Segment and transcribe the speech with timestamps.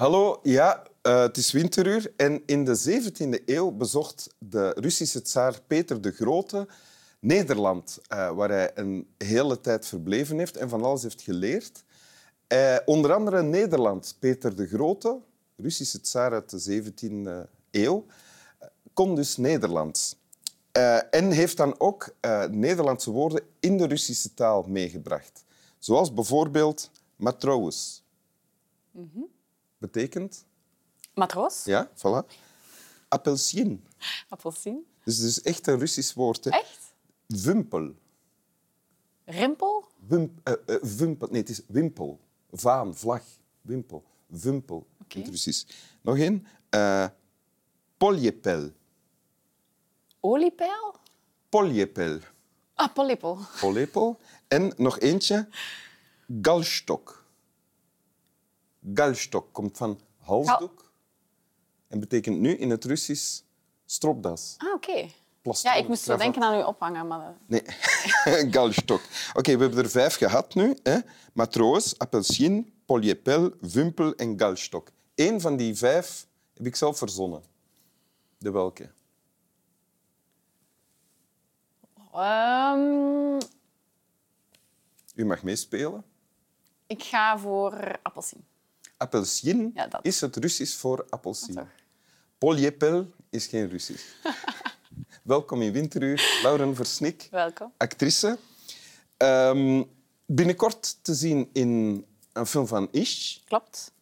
[0.00, 2.12] Hallo, ja, uh, het is winteruur.
[2.16, 6.68] En in de 17e eeuw bezocht de Russische tsaar Peter de Grote
[7.18, 11.84] Nederland, uh, waar hij een hele tijd verbleven heeft en van alles heeft geleerd.
[12.52, 14.16] Uh, onder andere Nederland.
[14.18, 15.18] Peter de Grote,
[15.56, 18.06] Russische tsaar uit de 17e eeuw,
[18.92, 20.16] kon dus Nederlands.
[21.10, 22.14] en heeft dan ook
[22.50, 25.44] Nederlandse woorden in de Russische taal meegebracht.
[25.78, 28.02] Zoals bijvoorbeeld matroos.
[28.90, 29.38] Mm.
[29.80, 30.44] Betekent?
[31.14, 31.64] Matroos.
[31.64, 32.22] Ja, voilà.
[33.08, 33.84] Appelsien.
[34.28, 34.86] Appelsien.
[35.04, 36.44] Dus het is echt een Russisch woord.
[36.44, 36.50] Hè?
[36.50, 36.94] Echt?
[37.26, 37.94] Wimpel.
[39.24, 39.84] Rimpel?
[40.06, 41.28] Wimp, uh, uh, wimpel.
[41.30, 42.20] Nee, het is wimpel.
[42.52, 43.22] Vaan, vlag,
[43.60, 44.04] wimpel.
[44.26, 45.06] Wimpel okay.
[45.08, 45.66] in het Russisch.
[46.00, 46.46] Nog één.
[46.74, 47.06] Uh,
[47.96, 48.70] poljepel.
[50.20, 50.94] Oliepijl?
[51.48, 52.18] Poljepel.
[52.74, 53.38] Ah, polypel.
[53.60, 54.18] Polypel.
[54.48, 55.48] En nog eentje.
[56.42, 57.19] Galstok.
[58.94, 60.92] Galstok komt van halsdoek
[61.88, 63.40] en betekent nu in het Russisch
[63.84, 64.54] stropdas.
[64.58, 64.90] Ah, oké.
[64.90, 65.12] Okay.
[65.42, 67.36] Ja, ik moest zo denken aan uw ophangen, maar...
[67.46, 67.62] Nee,
[68.54, 69.00] galstok.
[69.00, 70.76] Oké, okay, we hebben er vijf gehad nu.
[70.82, 70.98] Hè.
[71.32, 74.90] Matroos, appelsien, polyepel, wimpel en galstok.
[75.14, 77.42] Eén van die vijf heb ik zelf verzonnen.
[78.38, 78.90] De welke?
[82.14, 83.38] Um...
[85.14, 86.04] U mag meespelen.
[86.86, 88.44] Ik ga voor appelsien.
[89.00, 91.60] Appelsien ja, is het Russisch voor appelsien.
[92.38, 94.04] Polyepel is geen Russisch.
[95.22, 97.72] Welkom in Winteruur, Lauren Versnik, Welkom.
[97.76, 98.38] actrice.
[99.16, 99.90] Um,
[100.26, 103.38] binnenkort te zien in een film van Ish.
[103.44, 103.92] Klopt.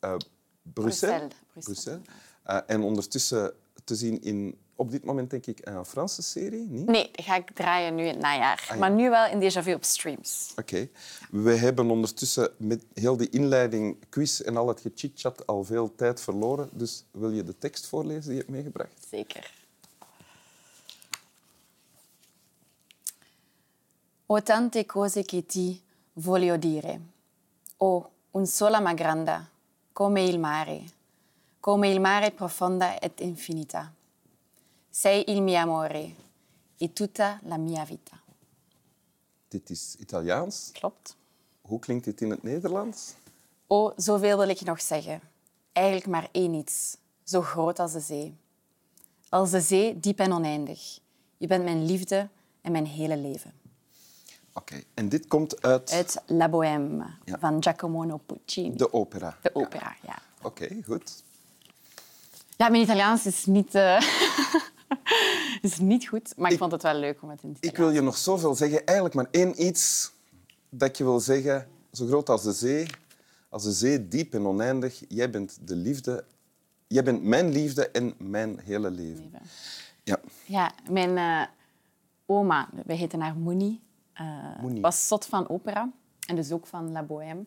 [0.00, 0.16] Uh,
[0.62, 1.28] Brussel.
[1.54, 2.00] Brussel.
[2.46, 3.52] Uh, en ondertussen
[3.84, 6.86] te zien in op dit moment denk ik een Franse serie, niet?
[6.86, 8.66] Nee, die ga ik draaien nu in het najaar.
[8.70, 10.52] Ah, Maar nu wel in Déjà Vu op streams.
[10.56, 10.88] Oké.
[11.30, 16.20] We hebben ondertussen met heel die inleiding, quiz en al het gechitchat al veel tijd
[16.20, 16.68] verloren.
[16.72, 19.06] Dus wil je de tekst voorlezen die je hebt meegebracht?
[19.10, 19.50] Zeker.
[24.26, 25.80] O tante cose che ti
[26.12, 27.00] voglio dire.
[27.76, 29.46] O un sola ma grande,
[29.92, 30.82] come il mare,
[31.60, 33.92] come il mare profonda et infinita.
[34.94, 36.14] Sei il mio amore
[36.76, 38.20] e tutta la mia vita.
[39.48, 40.70] Dit is Italiaans.
[40.72, 41.16] Klopt.
[41.60, 43.14] Hoe klinkt dit in het Nederlands?
[43.66, 45.20] Oh, zoveel wil ik nog zeggen.
[45.72, 46.96] Eigenlijk maar één iets.
[47.24, 48.36] Zo groot als de zee.
[49.28, 50.98] Als de zee, diep en oneindig.
[51.36, 52.28] Je bent mijn liefde
[52.60, 53.52] en mijn hele leven.
[54.52, 55.92] Oké, en dit komt uit...
[55.92, 58.76] Uit La Bohème van Giacomo Puccini.
[58.76, 59.38] De opera.
[59.42, 60.18] De opera, ja.
[60.42, 61.22] Oké, goed.
[62.56, 63.74] Ja, mijn Italiaans is niet...
[63.74, 64.00] Uh...
[65.70, 67.90] is niet goed, maar ik, vond het wel leuk om het in te Ik wil
[67.90, 68.86] je nog zoveel zeggen.
[68.86, 70.12] Eigenlijk maar één iets
[70.68, 71.68] dat je wil zeggen.
[71.92, 72.86] Zo groot als de zee.
[73.48, 75.04] Als de zee, diep en oneindig.
[75.08, 76.24] Jij bent de liefde.
[76.86, 79.32] Jij bent mijn liefde en mijn hele leven.
[80.02, 80.20] Ja.
[80.44, 81.46] Ja, mijn uh,
[82.26, 83.80] oma, wij heten haar Moenie,
[84.20, 85.90] uh, was zot van opera.
[86.26, 87.44] En dus ook van La Bohème.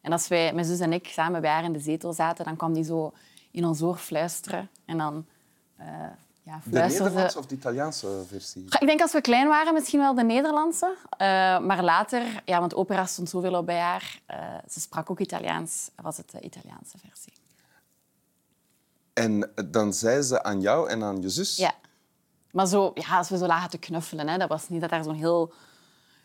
[0.00, 2.56] En als wij, mijn zus en ik, samen bij haar in de zetel zaten, dan
[2.56, 3.12] kwam die zo
[3.50, 4.70] in ons oor fluisteren.
[4.84, 5.26] En dan...
[5.80, 5.86] Uh,
[6.48, 8.64] ja, de Nederlandse of de Italiaanse versie?
[8.64, 10.94] Ik denk als we klein waren misschien wel de Nederlandse.
[10.96, 11.18] Uh,
[11.58, 14.36] maar later, ja, want opera stond zoveel op bij haar, uh,
[14.68, 17.32] ze sprak ook Italiaans, was het de Italiaanse versie.
[19.12, 21.56] En dan zei ze aan jou en aan je zus?
[21.56, 21.72] Ja.
[22.50, 25.04] Maar zo, ja, als we zo lagen te knuffelen, hè, dat was niet dat daar
[25.04, 25.52] zo'n heel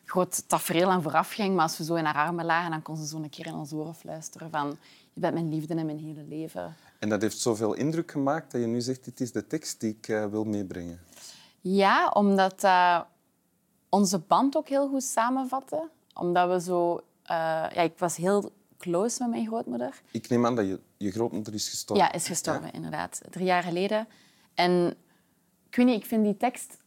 [0.06, 2.98] groot tafereel aan vooraf ging, maar als we zo in haar armen lagen, dan kon
[2.98, 4.78] ze zo een keer in ons oren fluisteren van
[5.14, 6.76] je bent mijn liefde en mijn hele leven.
[7.00, 9.98] En dat heeft zoveel indruk gemaakt dat je nu zegt, dit is de tekst die
[9.98, 11.00] ik uh, wil meebrengen.
[11.62, 13.02] Ja, omdat uh,
[13.90, 15.90] onze band ook heel goed samenvatte.
[16.14, 16.94] Omdat we zo...
[16.96, 17.00] Uh,
[17.74, 20.02] ja, ik was heel close met mijn grootmoeder.
[20.12, 22.06] Ik neem aan dat je, je grootmoeder is gestorven.
[22.06, 23.22] Ja, is gestorven, inderdaad.
[23.30, 24.08] Drie jaar geleden.
[24.54, 24.96] En
[25.70, 26.78] ik weet niet, ik vind die tekst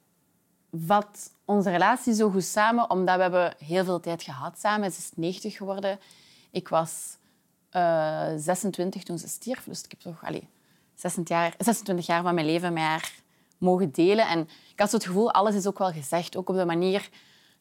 [0.87, 4.93] vat onze relatie zo goed samen, omdat we hebben heel veel tijd gehad samen.
[4.93, 5.99] Ze is 90 geworden.
[6.51, 7.17] Ik was
[7.77, 9.65] uh, eh, 26 toen ze stierf.
[9.65, 10.45] Dus ik heb toch allez,
[10.95, 13.13] 26, jaar, 26 jaar van mijn leven met haar
[13.59, 14.29] mogen delen.
[14.29, 14.41] En
[14.73, 16.37] ik had zo het gevoel, alles is ook wel gezegd.
[16.37, 17.09] Ook op de manier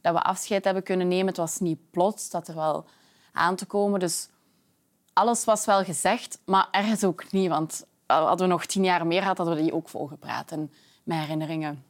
[0.01, 1.27] dat we afscheid hebben kunnen nemen.
[1.27, 2.85] Het was niet plots, dat er wel
[3.31, 3.99] aan te komen.
[3.99, 4.29] Dus
[5.13, 7.49] alles was wel gezegd, maar ergens ook niet.
[7.49, 10.51] Want hadden we nog tien jaar meer gehad, hadden we die ook volgepraat.
[10.51, 10.71] En
[11.03, 11.83] mijn herinneringen.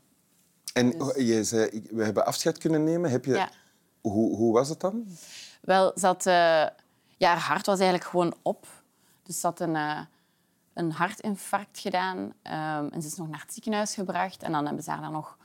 [0.73, 1.15] En dus...
[1.15, 3.11] je zei, we hebben afscheid kunnen nemen.
[3.11, 3.33] Heb je...
[3.33, 3.49] Ja.
[4.01, 5.07] Hoe, hoe was het dan?
[5.61, 6.25] Wel, ze had...
[6.25, 6.65] Uh,
[7.17, 8.67] ja, haar hart was eigenlijk gewoon op.
[9.23, 9.99] Dus ze had een, uh,
[10.73, 12.17] een hartinfarct gedaan.
[12.17, 12.33] Um,
[12.89, 14.43] en ze is nog naar het ziekenhuis gebracht.
[14.43, 15.37] En dan hebben ze haar daar nog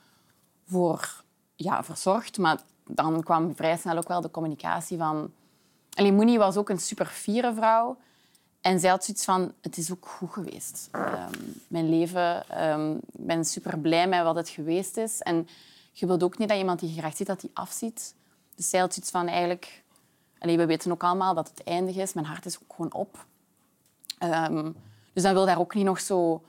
[0.67, 1.23] voor
[1.57, 2.39] ja, verzorgd.
[2.39, 5.33] Maar dan kwam vrij snel ook wel de communicatie van...
[5.91, 7.99] Allee, Moenie was ook een super fiere vrouw.
[8.61, 10.89] En zij had zoiets van, het is ook goed geweest.
[10.93, 11.33] Ehm,
[11.69, 15.21] mijn leven, ehm, ik ben super blij met wat het geweest is.
[15.21, 15.49] En
[15.93, 18.15] je wilt ook niet dat iemand die je graag ziet, dat die afziet.
[18.55, 19.83] Dus zij had zoiets van, eigenlijk...
[20.41, 22.13] Allee, we weten ook allemaal dat het eindig is.
[22.13, 23.27] Mijn hart is ook gewoon op.
[24.19, 24.71] Ehm,
[25.13, 26.43] dus dan wil daar ook niet nog zo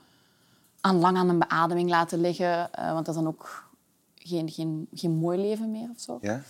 [0.80, 2.72] aan lang aan een beademing laten liggen.
[2.72, 3.70] eh, want dat is dan ook
[4.16, 6.18] geen, geen, geen mooi leven meer of zo.
[6.20, 6.40] Ja?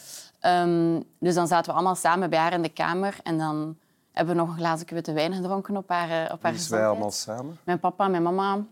[0.41, 3.17] Ehm, dus dan zaten we allemaal samen bij haar in de kamer.
[3.23, 3.77] En dan
[4.13, 6.87] hebben we nog een glazen witte wijn gedronken op haar, eh, op haar Dus wij
[6.87, 7.59] allemaal samen.
[7.65, 8.65] Mijn papa, mijn mama,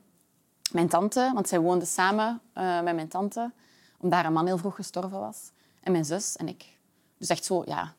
[0.73, 1.31] mijn tante.
[1.35, 3.51] Want zij woonden samen eh, met mijn tante.
[3.99, 5.51] Omdat haar man heel vroeg gestorven was.
[5.81, 6.79] En mijn zus en ik.
[7.19, 7.95] Dus echt zo, ja.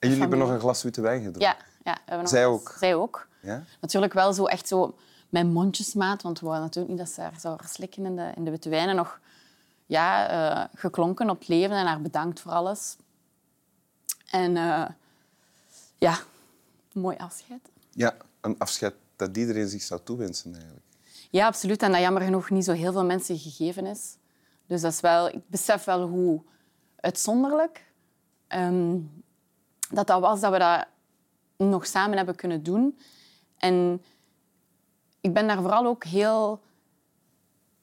[0.00, 1.42] En jullie hebben nog een glas witte wijn gedronken?
[1.42, 2.74] ja, ja we hebben nog Zij ook?
[2.78, 3.28] Zij ook.
[3.40, 3.64] Ja?
[3.80, 4.94] Natuurlijk wel zo echt zo
[5.28, 6.22] met mondjesmaat.
[6.22, 8.68] Want we wilden natuurlijk niet dat ze haar zou verslikken in de, in de witte
[8.68, 8.88] wijn.
[8.88, 9.20] En nog
[9.86, 12.96] ja, eh, geklonken op het leven en haar bedankt voor alles.
[14.30, 14.86] En eh,
[15.98, 16.18] ja,
[16.92, 17.70] mooi afscheid.
[17.90, 20.84] Ja, een afscheid dat iedereen zich zou toewensen eigenlijk.
[21.30, 21.82] Ja, absoluut.
[21.82, 24.16] En dat jammer genoeg niet zo heel veel mensen gegeven is.
[24.66, 26.42] Dus dat is wel, ik besef wel hoe
[26.96, 27.84] uitzonderlijk
[28.46, 28.98] ehm,
[29.90, 30.86] dat dat was dat we dat
[31.56, 32.98] nog samen hebben kunnen doen.
[33.56, 34.02] En
[35.20, 36.60] ik ben daar vooral ook heel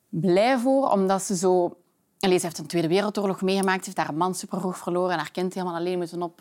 [0.10, 1.78] blij voor, omdat ze zo...
[2.20, 5.18] Allee, ze heeft een Tweede Wereldoorlog meegemaakt, ze heeft haar man super vroeg verloren en
[5.18, 6.34] haar kind helemaal alleen moeten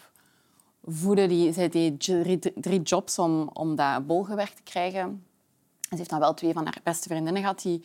[0.82, 1.28] opvoeden.
[1.28, 5.00] Die, zij deed drie, drie jobs om, om dat bolgewerk te krijgen.
[5.00, 5.22] En
[5.90, 7.84] ze heeft dan wel twee van haar beste vriendinnen gehad die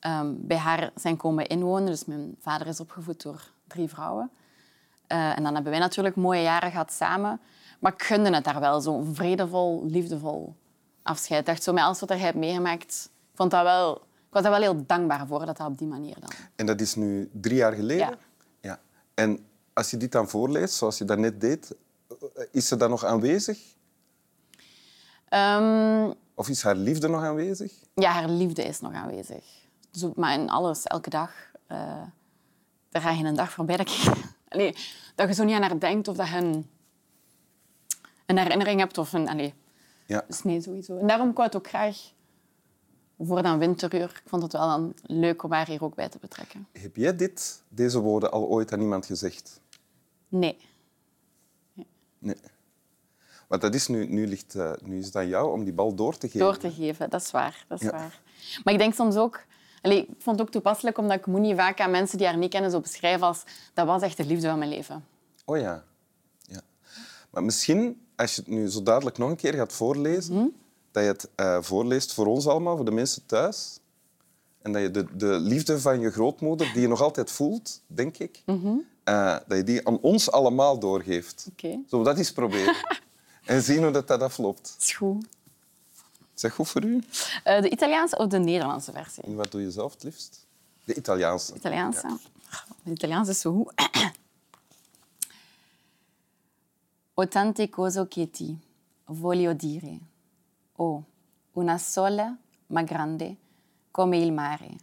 [0.00, 1.86] ehm, bij haar zijn komen inwonen.
[1.86, 4.30] Dus mijn vader is opgevoed door drie vrouwen.
[5.06, 7.40] Eh, en dan hebben wij natuurlijk mooie jaren gehad samen.
[7.80, 10.54] Maar ik gunde het daar wel, zo'n vredevol, liefdevol
[11.02, 11.46] afscheid.
[11.46, 14.50] Dacht zo, met alles wat hij heeft meegemaakt, ik, vond dat wel, ik was daar
[14.50, 16.30] wel heel dankbaar voor dat dat op die manier dan...
[16.56, 18.08] En dat is nu drie jaar geleden?
[18.08, 18.18] Ja.
[18.60, 18.80] ja.
[19.14, 21.74] En als je dit dan voorleest, zoals je dat net deed,
[22.50, 23.58] is ze dan nog aanwezig?
[25.28, 27.72] Ehm, Of is haar liefde nog aanwezig?
[27.94, 29.44] ja, haar liefde is nog aanwezig.
[30.14, 31.30] Maar in alles, elke dag.
[31.66, 32.02] eh
[32.90, 34.12] er gaat geen dag voorbij dat, ik,
[34.48, 34.74] Allee,
[35.14, 36.66] dat je zo niet aan haar denkt of dat je een,
[38.26, 38.98] een herinnering hebt.
[38.98, 39.54] Of een, allee,
[40.06, 40.24] Ja.
[40.28, 40.98] dus nee, sowieso.
[40.98, 41.96] En daarom ik het ook graag
[43.18, 44.02] voor dan winteruur.
[44.02, 46.66] Ik vond het wel dan leuk om haar hier ook bij te betrekken.
[46.72, 49.60] Heb jij dit, deze woorden al ooit aan iemand gezegd?
[50.28, 50.56] Nee.
[52.18, 52.36] Nee.
[53.48, 55.94] Want dat is nu, nu, ligt, eh, nu is het aan jou om die bal
[55.94, 56.40] door te geven.
[56.40, 57.64] Door te geven, dat is waar.
[57.68, 57.92] Dat is Ja.
[57.92, 58.20] waar.
[58.64, 59.44] Maar ik denk soms ook...
[59.86, 62.36] Allee, ik vond het ook toepasselijk, omdat ik moet niet vaak aan mensen die haar
[62.36, 63.42] niet kennen zo beschrijven als
[63.74, 65.04] dat was echt de liefde van mijn leven.
[65.44, 65.84] Oh ja.
[66.42, 66.60] ja.
[67.30, 70.46] Maar misschien, als je het nu zo dadelijk nog een keer gaat voorlezen, Mhm.
[70.90, 73.78] dat je het eh, voorleest voor ons allemaal, voor de mensen thuis.
[74.62, 78.18] En dat je de, de liefde van je grootmoeder, die je nog altijd voelt, denk
[78.18, 78.72] ik, Mhm.
[79.04, 81.46] eh, dat je die aan ons allemaal doorgeeft.
[81.50, 82.74] Oké, Zullen we dat eens proberen?
[83.44, 84.62] en zien hoe dat, dat afloopt.
[84.62, 85.26] dat is goed.
[86.36, 87.02] Is dat goed voor u?
[87.44, 89.22] Eh, de Italiaanse of de Nederlandse versie?
[89.22, 90.46] En wat doe je zelf het liefst?
[90.84, 91.54] De Italiaanse.
[91.54, 92.18] Italiaanse.
[92.82, 93.72] De Italiaanse is zo goed.
[97.14, 98.58] Ho tante cose che ti
[99.04, 99.98] voglio dire.
[100.72, 101.04] Oh,
[101.52, 103.36] una sola ma grande
[103.90, 104.76] come il mare.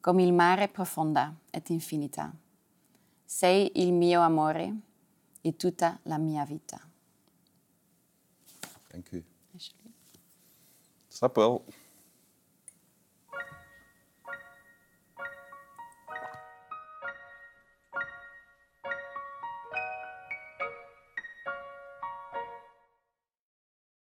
[0.00, 2.32] Come il mare profonda et infinita.
[3.24, 4.74] Sei il mio amore
[5.40, 6.80] e tutta la mia vita.
[8.90, 9.22] Dank u.
[11.12, 11.62] Slap well.